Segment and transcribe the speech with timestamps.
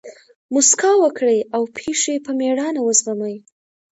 [0.53, 1.39] مسکا وکړئ!
[1.55, 3.35] او پېښي په مېړانه وزغمئ!